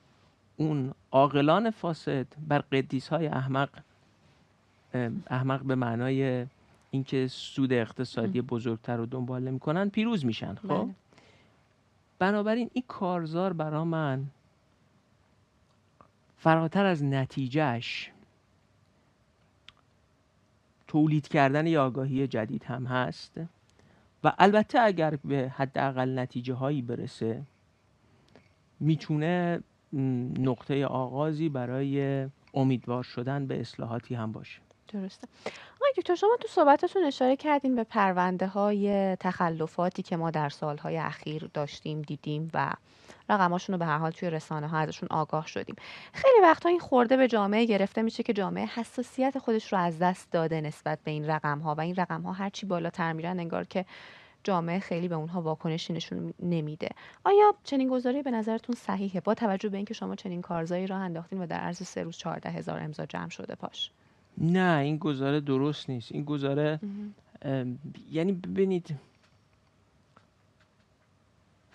[0.57, 3.69] اون عاقلان فاسد بر قدیس های احمق
[5.27, 6.45] احمق به معنای
[6.91, 10.55] اینکه سود اقتصادی بزرگتر رو دنبال نمی‌کنن پیروز میشن.
[10.55, 10.95] خب؟ بله.
[12.19, 14.25] بنابراین این کارزار برا من
[16.37, 18.11] فراتر از نتیجهش
[20.87, 23.39] تولید کردن یه آگاهی جدید هم هست.
[24.25, 27.41] و البته اگر به حداقل نتیجه هایی برسه
[28.79, 29.63] می‌تونه
[30.39, 34.61] نقطه آغازی برای امیدوار شدن به اصلاحاتی هم باشه.
[34.87, 35.27] درسته.
[35.97, 41.49] دکتر شما تو صحبتتون اشاره کردین به پرونده های تخلفاتی که ما در سالهای اخیر
[41.53, 42.73] داشتیم دیدیم و
[43.29, 45.75] رقماشون رو به هر حال توی رسانه ها ازشون آگاه شدیم.
[46.13, 50.31] خیلی وقتا این خورده به جامعه گرفته میشه که جامعه حساسیت خودش رو از دست
[50.31, 53.85] داده نسبت به این رقم ها و این رقم ها هرچی بالاتر میرن انگار که
[54.43, 56.89] جامعه خیلی به اونها واکنشی نشون نمیده.
[57.23, 61.41] آیا چنین گزاری به نظرتون صحیحه؟ با توجه به اینکه شما چنین کارزایی راه انداختین
[61.41, 63.91] و در عرض سه روز چهارده هزار امضا جمع شده پاش
[64.37, 66.11] نه این گزاره درست نیست.
[66.11, 66.79] این گزاره
[68.11, 68.95] یعنی ببینید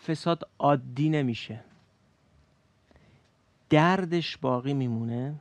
[0.07, 1.61] فساد عادی نمیشه.
[3.70, 5.35] دردش باقی میمونه.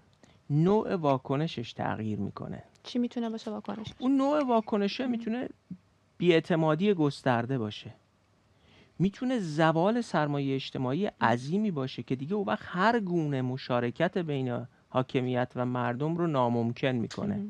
[0.49, 2.63] نوع واکنشش تغییر می‌کنه.
[2.83, 5.49] چی می‌تونه باشه واکنش؟ اون نوع واکنشه می‌تونه
[6.17, 7.93] بیاعتمادی گسترده باشه.
[8.99, 15.51] می‌تونه زوال سرمایه اجتماعی عظیمی باشه که دیگه او وقت هر گونه مشارکت بین حاکمیت
[15.55, 17.45] و مردم رو ناممکن می‌کنه.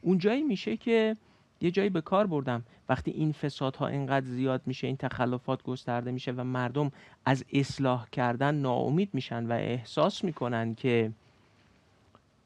[0.00, 1.16] اون جایی میشه که
[1.60, 2.62] یه جایی به کار بردم.
[2.88, 6.92] وقتی این فسادها اینقدر زیاد میشه این تخلفات گسترده میشه و مردم
[7.24, 11.12] از اصلاح کردن ناامید میشن و احساس می‌کنن که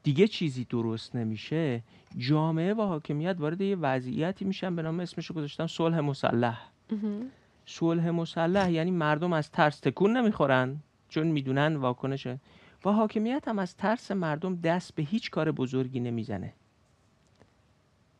[0.03, 1.81] دیگه چیزی درست نمیشه
[2.17, 6.69] جامعه و حاکمیت وارد یه وضعیتی میشن به نام اسمشو گذاشتم صلح مسلح.
[7.65, 10.75] صلح مسلح یعنی مردم از ترس تکون نمی‌خورن
[11.09, 12.27] چون می‌دونن واکنش
[12.85, 16.53] و حاکمیت هم از ترس مردم دست به هیچ کار بزرگی نمی‌زنه.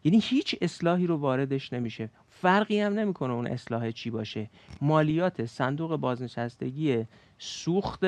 [0.03, 2.09] یعنی هیچ اصلاحی رو واردش نمیشه.
[2.29, 4.49] فرقی هم نمی‌کنه اون اصلاح چی باشه.
[4.81, 7.05] مالیات صندوق بازنشستگی
[7.37, 8.03] سوخت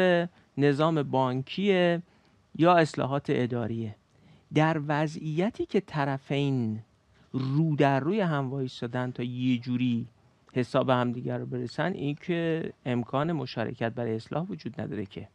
[0.57, 1.99] نظام بانکی
[2.55, 3.95] یا اصلاحات اداریه.
[4.53, 6.79] در وضعیتی که طرفین
[7.33, 10.07] رو در روی هم وایستادن تا یه جوری
[10.53, 15.27] حساب همدیگر رو برسن این که امکان مشارکت برای اصلاح وجود نداره که.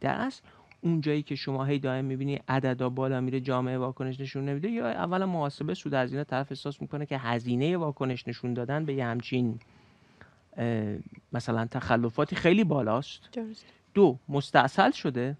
[0.00, 0.42] در اصل
[0.84, 5.26] اونجایی که شما هی دائم می‌بینی عددا بالا میره جامعه واکنش نشون نمیده یا اولا
[5.26, 9.60] محاسبه سود هزینه طرف احساس می‌کنه که هزینه واکنش نشون دادن به یه همچین
[11.32, 13.38] مثلا تخلفاتی خیلی بالاست.
[13.94, 15.36] دو مستاصل شده.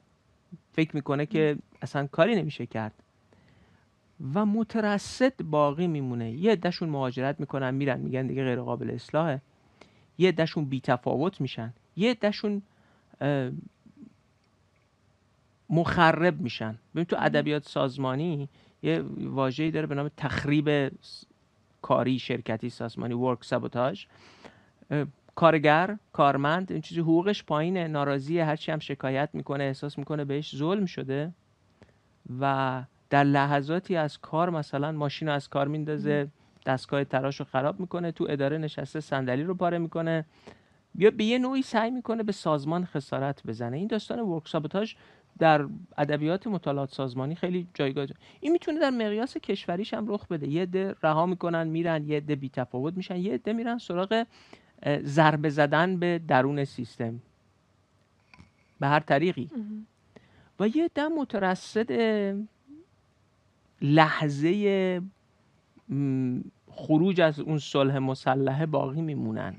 [0.72, 2.94] فکر می‌کنه که اصلا کاری نمیشه کرد.
[4.34, 6.30] و مترصد باقی میمونه.
[6.30, 9.40] یه عدهشون مهاجرت می‌کنن میرن میگن دیگه غیر قابل اصلاحه.
[10.18, 11.72] یه عدهشون بی تفاوت میشن.
[11.96, 12.62] یه عدهشون
[15.72, 16.78] مخرب میشن.
[16.94, 18.48] ببین تو ادبیات سازمانی
[18.82, 20.92] یه واژه‌ای داره به نام تخریب
[21.82, 24.04] کاری شرکتی سازمانی ورک سابوتاژ
[25.34, 30.86] کارگر کارمند این چیزی حقوقش پایینه ناراضی هرچی هم شکایت می‌کنه احساس می‌کنه بهش ظلم
[30.86, 31.32] شده
[32.40, 36.28] و در لحظاتی از کار مثلا ماشین رو از کار میندازه
[36.66, 40.24] دستگاه تراش رو خراب می‌کنه تو اداره نشسته صندلی رو پاره می‌کنه.
[40.94, 43.76] یا به یه نوعی سعی می‌کنه به سازمان خسارت بزنه.
[43.76, 44.94] این داستان ورک سابوتاژ
[45.38, 45.66] در
[45.98, 48.06] ادبیات مطالعات سازمانی خیلی جایگاه
[48.40, 50.48] این می‌تونه در مقیاس کشوریش هم رخ بده.
[50.48, 54.24] یه عده رها می‌کنن میرن یه عده بی‌تفاوت میشن یه عده میرن سراغ
[55.02, 57.20] ضربه زدن به درون سیستم.
[58.80, 59.50] به هر طریقی.
[60.60, 61.90] و یه عده مترصد
[63.82, 65.02] لحظه
[66.70, 69.54] خروج از اون صلح مسلحه باقی میمونن.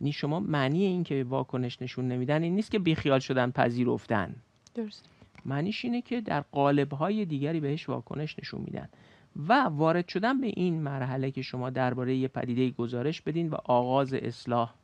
[0.00, 4.34] یعنی شما معنی این که واکنش نشون نمیدن این نیست که بیخیال شدن پذیرفتن.
[4.74, 5.04] درست
[5.44, 8.88] معنیش اینه که در قالب‌های دیگری بهش واکنش نشون میدن.
[9.48, 14.14] و وارد شدن به این مرحله که شما درباره یه پدیده گزارش بدین و آغاز
[14.14, 14.74] اصلاح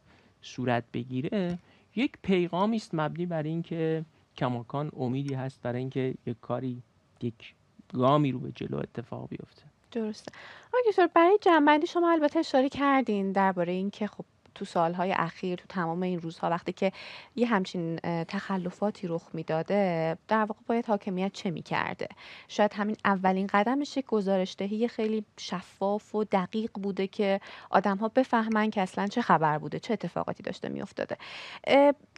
[0.42, 1.59] صورت بگیره
[1.96, 4.05] یک پیغامی است مبنی بر اینکه
[4.37, 6.83] کماکان امیدی هست برای اینکه یک کاری
[7.22, 7.55] یک
[7.92, 9.62] گامی رو به جلو اتفاق بیفته.
[9.92, 10.33] درسته.
[10.68, 14.24] آقای برای جنبندی شما البته اشاره کردین درباره اینکه خب
[14.61, 16.92] تو سالهای اخیر تو تمام این روزها وقتی که
[17.37, 17.96] یه همچین
[18.29, 22.09] تخلفاتی رخ می‌داده در واقع باید حاکمیت چه می‌کرده؟
[22.49, 28.09] شاید همین اولین قدمش یک گزارش دهی خیلی شفاف و دقیق بوده که آدم ها
[28.09, 31.16] بفهمن که اصلا چه خبر بوده چه اتفاقاتی داشته میافتاده.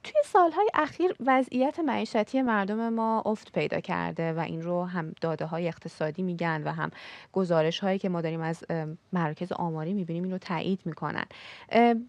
[0.04, 5.46] توی سالهای اخیر وضعیت معیشتی مردم ما افت پیدا کرده و این رو هم داده
[5.46, 6.90] های اقتصادی میگن و هم
[7.32, 8.64] گزارش هایی که ما داریم از
[9.12, 11.24] مرکز آماری می‌بینیم این رو تایید می‌کنن.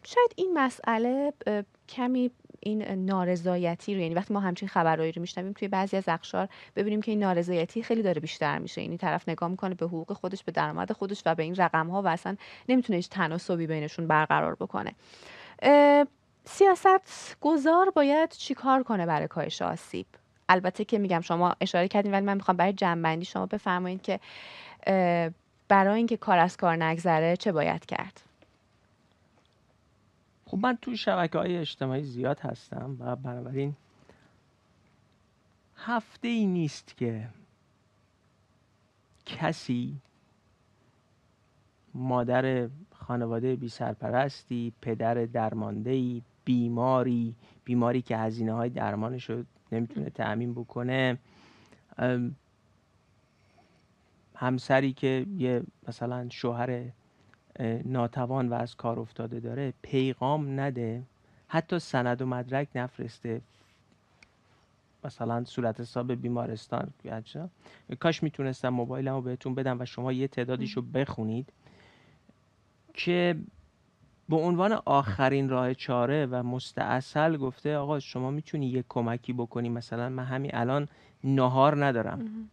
[0.03, 1.33] شاید این مسئله
[1.89, 6.47] کمی این نارضایتی رو یعنی وقتی ما همچین خبرهایی رو میشنویم توی بعضی از اقشار
[6.75, 8.81] ببینیم که این نارضایتی خیلی داره بیشتر میشه.
[8.81, 12.01] یعنی طرف نگاه می‌کنه به حقوق خودش به درآمد خودش و به این رقم ها
[12.01, 12.35] و اصلا
[12.69, 14.91] نمی‌تونه هیچ تناسبی بینشون برقرار بکنه.
[16.45, 20.05] سیاست گذار باید چیکار کنه برای کاهش آسیب؟
[20.49, 24.19] البته که میگم شما اشاره کردین ولی من می‌خوام برای جنبندی شما بفرمایید که
[25.67, 28.21] برای اینکه کار از کار نگذره چه باید کرد؟
[30.45, 33.75] خب من توی شبکه های اجتماعی زیاد هستم و بنابراین
[35.77, 37.27] هفته ای نیست که
[39.25, 39.97] کسی
[41.93, 50.53] مادر خانواده بی سرپرستی پدر درمانده بیماری بیماری که هزینه های درمانش رو نمی‌تونه تعمین
[50.53, 51.17] بکنه.
[54.35, 56.83] همسری که یه مثلا شوهر
[57.85, 61.03] ناتوان و از کار افتاده داره پیغام نده
[61.47, 63.41] حتی سند و مدرک نفرسته.
[65.03, 66.93] مثلا صورت حساب بیمارستان
[67.99, 71.49] کاش می‌تونستم موبایلمو بهتون بدم و شما یه تعدادیشو بخونید.
[72.93, 73.35] که
[74.33, 79.69] به عنوان آخرین راه چاره و مستاصل گفته آقا شما می‌تونی یه کمکی بکنی.
[79.69, 80.87] مثلا من همین الان
[81.23, 82.49] نهار ندارم.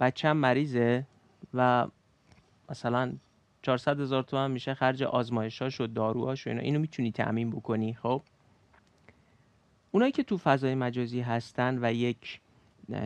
[0.00, 1.06] بچم مریضه
[1.54, 1.86] و
[2.70, 3.12] مثلا
[3.62, 6.62] 400 هزار تومن میشه خرج آزمایشاش و داروهاش و اینا.
[6.62, 8.22] اینو می‌تونی تأمین بکنی خب؟
[9.90, 12.40] اونایی که تو فضای مجازی هستن و یک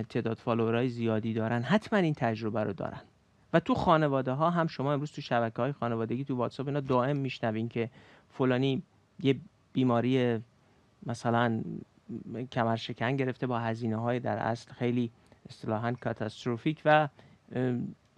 [0.09, 3.01] تعداد فالوورای زیادی دارن حتما این تجربه رو دارن.
[3.53, 7.17] و تو خانواده ها هم شما امروز تو شبکه های خانوادگی تو واتساپ اینا دائم
[7.17, 7.91] میشنوین که
[8.29, 8.83] فلانی
[9.23, 9.37] یه
[9.73, 10.39] بیماری
[11.07, 11.63] مثلا
[12.53, 15.11] کمر شکن گرفته با هزینه های در اصل خیلی
[15.49, 17.09] اصطلاحا کاتاستروفیک و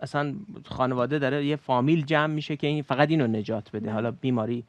[0.00, 3.92] اصلا خانواده داره یه فامیل جمع میشه که این فقط اینو نجات بده.
[3.92, 4.64] حالا بیماری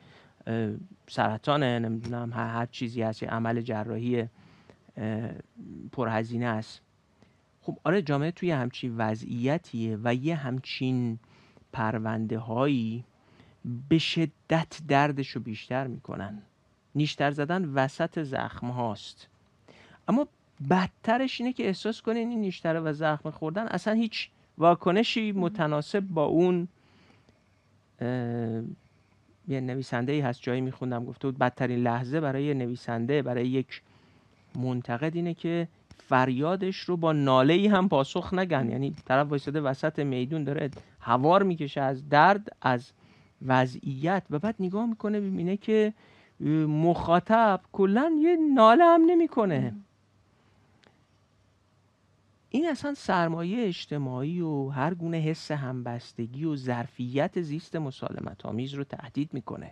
[1.08, 4.28] سرطانه نمی‌دونم هر, چیزی هست عمل جراحی
[5.92, 6.82] پرهزینه است.
[7.62, 11.20] خب آره جامعه توی همچین وضعیتیه و یه همچین
[11.74, 13.04] پرونده هایی
[13.90, 16.42] به شدت دردش رو بیشتر می‌کنن.
[16.96, 19.28] نیشتر زدن وسط زخم هاست
[20.08, 20.28] اما
[20.70, 26.26] بدترش اینه که احساس کنین این نیشتر و زخم خوردن اصلا هیچ واکنشی متناسب با
[26.26, 26.68] اون
[29.48, 33.82] یه نویسنده ای هست جایی میخوندم گفته بود بدترین لحظه برای نویسنده برای یک
[34.56, 35.68] منتقد اینه که
[36.10, 38.70] فریادش رو با ناله ای هم پاسخ نگن.
[38.70, 40.70] یعنی طرف وایساده وسط میدون داره
[41.00, 42.92] هوار می‌کشه از درد از
[43.46, 44.24] وضعیت.
[44.30, 45.94] و بعد نگاه می‌کنه ببینه که
[46.68, 49.74] مخاطب کلا یه ناله هم نمی‌کنه.
[52.50, 58.84] این اصلا سرمایه اجتماعی و هر گونه حس همبستگی و ظرفیت زیست مسالمت آمیز رو
[58.84, 59.72] تهدید می‌کنه.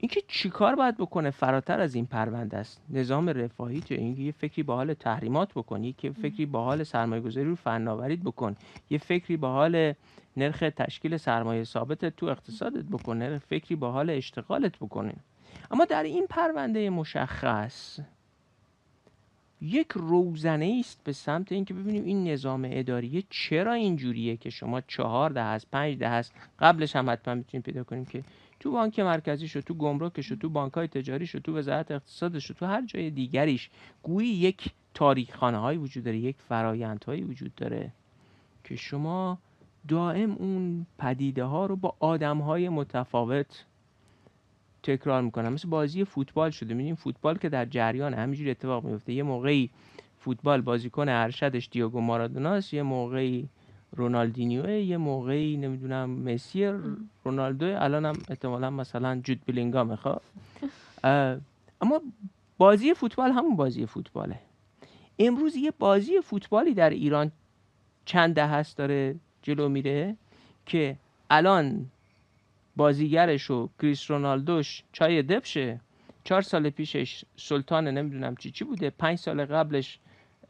[0.00, 4.62] اینکه چیکار باید بکنه فراتر از این پرونده است؟ نظام رفاهی تو اینکه یه فکری
[4.62, 8.56] به حال تحریمات بکنی که فکری به حال سرمایه گذاری رو فناوریت بکن.
[8.90, 9.94] یه فکری به حال
[10.36, 13.38] نرخ تشکیل سرمایه ثابت تو اقتصادت بکنه.
[13.38, 15.14] فکری به حال اشتغالت بکنه.
[15.70, 18.00] اما در این پرونده مشخص
[19.60, 25.30] یک روزنه است به سمت اینکه ببینیم این نظام اداریه چرا اینجوریه که شما چهار
[25.30, 28.22] ده هست پنج ده هست قبلش هم حتما می‌تونیم پیدا کنیم که
[28.60, 32.38] تو بانک مرکزی شد تو گمرک شد تو بانک های تجاری شد تو وزارت اقتصاد
[32.38, 33.70] شد تو هر جای دیگریش
[34.02, 37.92] گویی یک تاریخ خانه هایی وجود داره یک فرایند هایی وجود داره
[38.64, 39.38] که شما
[39.88, 43.64] دائم اون پدیده ها رو با آدم های متفاوت
[44.82, 46.74] تکرار می‌کنم مثل بازی فوتبال شده.
[46.74, 49.70] می‌بینیم فوتبال که در جریان همینجوری اتفاق میفته یه موقعی
[50.18, 53.48] فوتبال بازیکن ارشدش دیوگو مارادوناست یه موقعی
[53.96, 56.72] رونالدینیو یه موقعی نمی‌دونم مسی
[57.24, 57.82] رونالدو.
[57.82, 60.22] الان هم احتمالا مثلا جود بلینگا می‌خواد.
[61.80, 62.00] اما
[62.58, 64.38] بازی فوتبال همون بازی فوتباله.
[65.18, 67.32] امروز یه بازی فوتبالی در ایران
[68.04, 70.16] چند ده هست داره جلو میره
[70.66, 70.96] که
[71.30, 71.86] الان
[72.76, 75.80] بازیگرش و کریس رونالدوش چای دبشه.
[76.24, 79.98] چهار سال پیشش سلطان نمی‌دونم چی چی بوده؟ پنج سال قبلش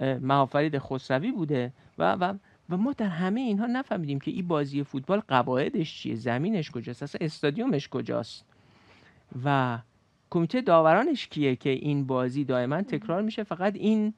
[0.00, 2.34] محافرید خسروی بوده و, و
[2.70, 7.18] و ما در همه اینها نفهمیدیم که این بازی فوتبال قواعدش چیه زمینش کجاست اصلا
[7.26, 8.44] استادیومش کجاست.
[9.44, 9.78] و
[10.30, 14.14] کمیته داورانش کیه که این بازی دائما تکرار میشه فقط این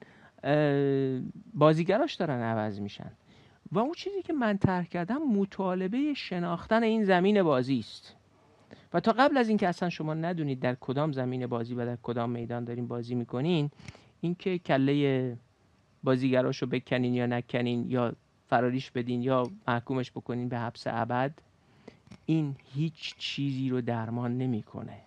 [1.54, 3.10] بازیگراش دارن عوض میشن.
[3.72, 8.16] و اون چیزی که من طرح کردم مطالبه شناختن این زمین بازی است.
[8.92, 12.30] و تا قبل از اینکه اصلا شما ندونید در کدام زمین بازی و در کدام
[12.30, 13.70] میدان دارین بازی می‌کنین
[14.20, 15.36] اینکه کله
[16.02, 18.12] بازیگراشو بکنین یا نکنین یا
[18.52, 21.32] فراریش بدین یا محکومش بکنین به حبس ابد
[22.26, 25.00] این هیچ چیزی رو درمان نمی‌کنه.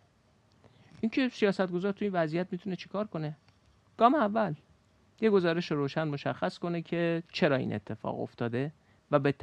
[1.02, 3.36] اینکه سیاستگزار تو این وضعیت می‌تونه چیکار کنه؟
[3.98, 4.54] گام اول
[5.22, 8.72] یه گزارش روشن مشخص کنه که چرا این اتفاق افتاده
[9.12, 9.34] و به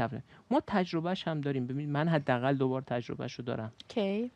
[0.51, 1.67] ما تجربهش هم داریم.
[1.67, 3.73] ببینید من حداقل دوبار تجربهش رو دارم.
[3.89, 4.31] کی؟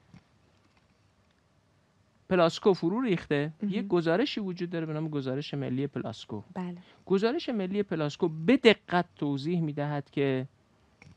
[2.29, 3.53] پلاسکو فرو ریخته.
[3.71, 6.43] یه گزارشی وجود داره به نام گزارش ملی پلاسکو.
[6.55, 6.77] بله.
[7.07, 10.47] گزارش ملی پلاسکو به دقت توضیح می‌دهد که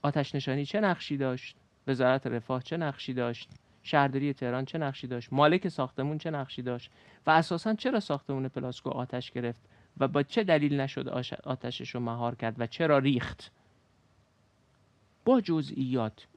[0.02, 1.56] آتش نشانی چه نقشی داشت
[1.88, 3.50] وزارت رفاه چه نقشی داشت
[3.84, 6.92] شهرداری تهران چه نقشی داشت مالک ساختمون چه نقشی داشت
[7.28, 9.62] و اساسا چرا ساختمون پلاسکو آتش گرفت
[9.98, 11.10] و با چه دلیل نشد
[11.44, 13.52] آتشش رو مهار کرد و چرا ریخت؟
[15.26, 16.28] با جزئیات.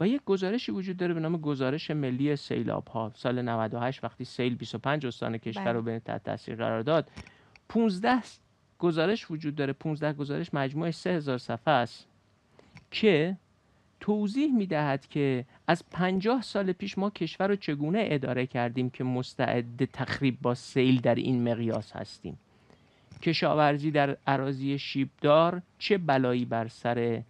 [0.00, 4.54] و یک گزارشی وجود داره به نام گزارش ملی سیلاب ها سال 98 وقتی سیل
[4.54, 5.92] 25 استان کشور رو بله.
[5.92, 7.10] به تحت تاثیر قرار داد
[7.68, 8.22] 15
[8.78, 12.06] گزارش وجود داره 15 گزارش مجموعه 3000 صفحه است
[12.90, 13.36] که
[14.00, 19.84] توضیح می‌دهد که از 50 سال پیش ما کشور رو چگونه اداره کردیم که مستعد
[19.84, 22.38] تخریب با سیل در این مقیاس هستیم
[23.22, 27.22] کشاورزی در عراضی شیبدار چه بلایی بر سر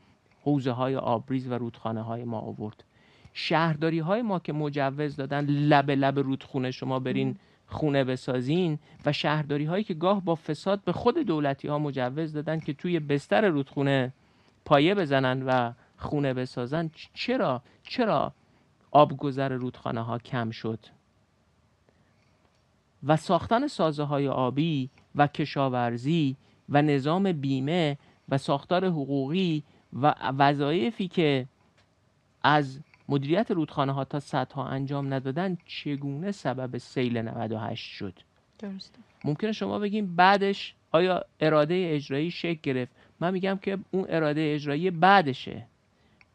[0.45, 2.85] حوزه های آبریز و رودخانه های ما آورد.
[3.33, 9.65] شهرداری های ما که مجوز دادن لب لب رودخونه شما برین خونه بسازین و شهرداری
[9.65, 14.13] هایی که گاه با فساد به خود دولتی ها مجوز دادن که توی بستر رودخونه
[14.65, 18.33] پایه بزنن و خونه بسازن چرا؟ چرا
[18.91, 20.79] آبگذر رودخانه ها کم شد؟
[23.07, 26.37] و ساختن سازه های آبی و کشاورزی
[26.69, 27.99] و نظام بیمه
[28.29, 29.63] و ساختار حقوقی
[29.95, 31.47] و وظایفی که
[32.43, 38.15] از مدیریت رودخانه ها تا صدها انجام ندادن چگونه سبب سیل 98 شد؟
[38.59, 38.99] درسته.
[39.25, 44.91] ممکنه شما بگیم بعدش آیا اراده اجرایی شکل گرفت؟ من میگم که اون اراده اجرایی
[44.91, 45.67] بعدشه.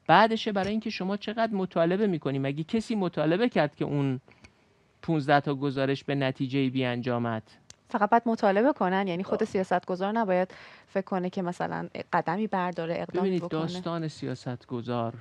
[0.08, 4.20] بعدشه برای اینکه شما چقدر مطالبه می‌کنی؟ مگه کسی مطالبه کرد که اون
[5.02, 7.44] 15 تا گزارش به نتیجه بی انجامد
[7.90, 10.54] فقط باید مطالبه کنن یعنی خود سیاستگزار نباید
[10.88, 15.14] فکر کنه که مثلا قدمی برداره اقدامی ببینید داستان سیاستگزار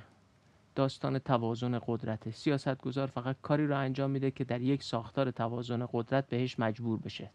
[0.75, 6.29] داستان توازن قدرته سیاستگزار فقط کاری رو انجام میده که در یک ساختار توازن قدرت
[6.29, 7.29] بهش مجبور بشه.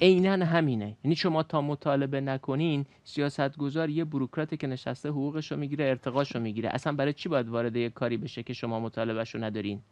[0.00, 0.96] عینا همینه.
[1.04, 6.40] یعنی شما تا مطالبه نکنین سیاستگزار یه بروکراته که نشسته حقوقش رو می‌گیره ارتقاش رو
[6.40, 6.68] می‌گیره.
[6.68, 9.82] اصلا برای چی باید وارد یک کاری بشه که شما مطالبهش رو ندارین؟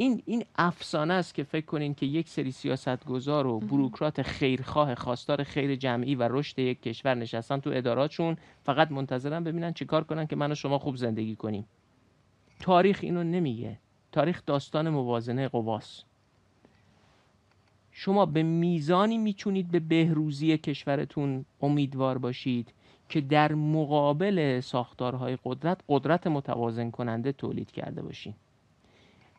[0.00, 5.42] این این افسانه است که فکر کنین که یک سری سیاستگزار و بروکرات خیرخواه خواستار
[5.42, 10.36] خیر جمعی و رشد یک کشور نشستن تو اداراتشون فقط منتظرن ببینن چیکار کنن که
[10.36, 11.64] من و شما خوب زندگی کنیم.
[12.60, 13.78] تاریخ اینو نمیگه.
[14.12, 16.04] تاریخ داستان موازنه قواست
[17.92, 22.72] شما به میزانی می‌تونید به بهروزی کشورتون امیدوار باشید
[23.08, 28.47] که در مقابل ساختارهای قدرت قدرت متوازن کننده تولید کرده باشید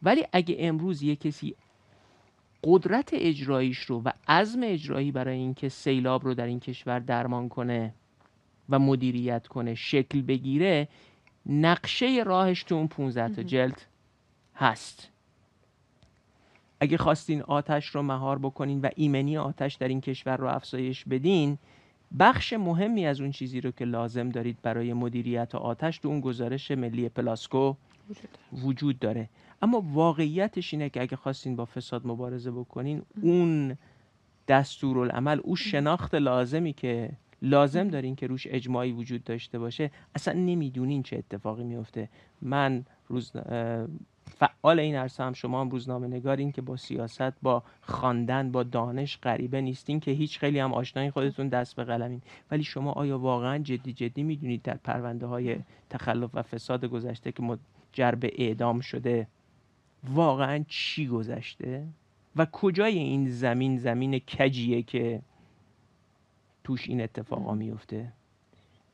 [0.03, 1.55] ولی اگه امروز یه کسی
[2.63, 7.93] قدرت اجراییش رو و عزم اجرایی برای اینکه سیلاب رو در این کشور درمان کنه
[8.69, 10.87] و مدیریت کنه شکل بگیره
[11.45, 13.81] نقشه راهش تو اون 15 تا جلد
[14.55, 15.09] هست.
[16.79, 21.57] اگه خواستین آتش رو مهار بکنین و ایمنی آتش در این کشور رو افزایش بدین
[22.19, 26.71] بخش مهمی از اون چیزی رو که لازم دارید برای مدیریت آتش تو اون گزارش
[26.71, 27.75] ملی پلاسکو
[28.53, 29.29] وجود داره.
[29.61, 33.77] اما واقعیتش اینه که اگه خواستین با فساد مبارزه بکنین اون
[34.47, 41.03] دستورالعمل اون شناخت لازمی که لازم دارین که روش اجماعی وجود داشته باشه اصلا نمی‌دونین
[41.03, 42.09] چه اتفاقی میفته
[42.41, 43.31] من روز
[44.37, 49.17] فعال این عرصه هم شما هم روزنامه نگارین که با سیاست با خواندن با دانش
[49.23, 53.57] غریبه نیستین که هیچ خیلی هم آشنایی خودتون دست به قلمین ولی شما آیا واقعا
[53.57, 55.55] جدی جدی می‌دونید در پرونده های
[55.89, 57.57] تخلف و فساد گذشته که
[57.93, 59.27] جرب اعدام شده
[60.03, 61.87] واقعا چی گذشته؟
[62.35, 65.21] و کجای این زمین زمین کجیه که
[66.63, 68.11] توش این اتفاقا میفته؟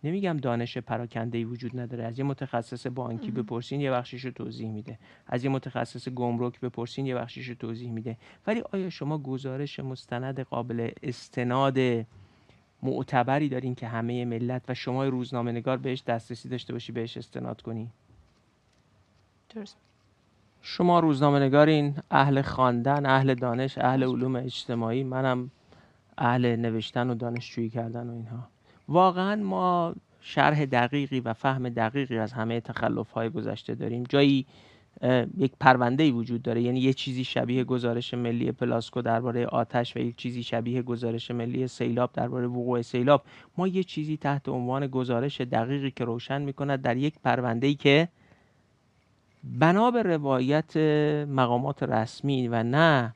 [0.03, 2.03] نمیگم دانش پراکنده ای وجود نداره.
[2.03, 4.99] از یه متخصص بانکی بپرسین یه بخشش رو توضیح میده.
[5.27, 8.17] از یه متخصص گمرک بپرسین یه بخشش رو توضیح میده.
[8.47, 11.77] ولی آیا شما گزارش مستند قابل استناد
[12.83, 17.61] معتبری دارین که همه ملت و شما روزنامه نگار بهش دسترسی داشته باشی بهش استناد
[17.61, 17.91] کنی؟
[19.49, 19.84] درست.
[20.67, 25.51] شما روزنامه نگارین اهل خواندن اهل دانش اهل علوم اجتماعی منم
[26.17, 28.47] اهل نوشتن و دانشجویی کردن و اینها.
[28.87, 34.03] واقعا ما شرح دقیقی و فهم دقیقی از همه تخلف های گذشته داریم.
[34.09, 34.45] جایی
[35.37, 36.61] یک پرونده ای وجود داره.
[36.61, 41.67] یعنی یه چیزی شبیه گزارش ملی پلاسکو درباره آتش و یک چیزی شبیه گزارش ملی
[41.67, 43.23] سیلاب درباره وقوع سیلاب.
[43.57, 48.07] ما یه چیزی تحت عنوان گزارش دقیقی که روشن می‌کند در یک پرونده ای که
[49.45, 50.77] بنا به روایت
[51.27, 53.13] مقامات رسمی و نه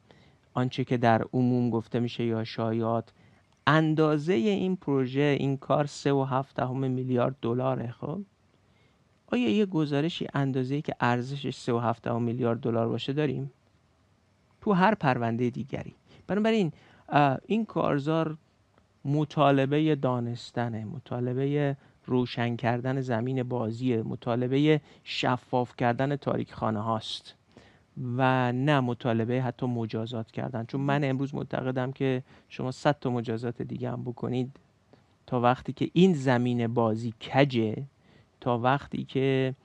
[0.54, 3.14] آنچه که در عموم گفته میشه یا شایعات
[3.68, 8.22] اندازه این پروژه این کار سه و هفت میلیارد دلاره خب؟
[9.28, 13.52] آیا یه گزارشی اندازه که ارزشش سه و هفت میلیارد دلار باشه داریم؟
[14.62, 15.96] تو هر پرونده دیگری.
[16.28, 16.72] بنابراین
[17.46, 18.38] این کارزار
[19.06, 21.76] مطالبه دانستنه مطالبه
[22.10, 27.36] روشن کردن زمین بازی مطالبه شفاف کردن تاریک خانه هاست.
[28.18, 30.66] و نه مطالبه حتی مجازات کردن.
[30.66, 34.56] چون من امروز معتقدم که شما صد تا مجازات دیگه هم بکنید.
[35.28, 37.84] تا وقتی که این زمین بازی کجه
[38.42, 39.56] تا وقتی که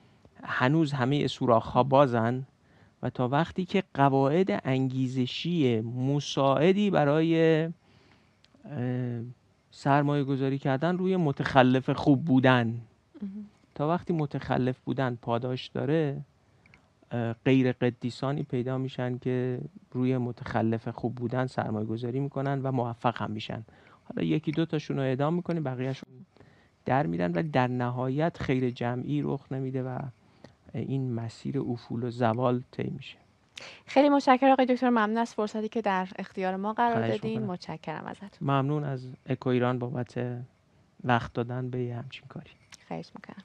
[0.42, 2.47] هنوز همه سوراخ ها بازن
[3.03, 7.68] و تا وقتی که قواعد انگیزشی مساعدی برای
[9.77, 12.81] سرمایه گذاری کردن روی متخلف خوب بودن.
[13.75, 16.20] تا وقتی متخلف بودن پاداش داره
[17.45, 19.61] غیر قدیسانی پیدا میشن که
[19.93, 23.64] روی متخلف خوب بودن سرمایه گذاری می‌کنن و موفق هم میشن.
[24.05, 26.09] حالا یکی دو تاشون رو اعدام می‌کنیم بقیهشون
[26.85, 29.99] در میرن ولی در نهایت خیر جمعی رخ نمیده و
[30.75, 33.24] این مسیر افول و زوال طی میشه.
[33.86, 34.90] خیلی متشکرم آقای دکتر.
[34.90, 37.42] ممنون از فرصتی که در اختیار ما قرار دادین.
[37.42, 38.30] متشکرم ازتون.
[38.40, 40.14] ممنون از اکو ایران بابت
[41.05, 42.50] وقت دادن به همچین کاری.
[42.88, 43.44] خواهش می‌کنم.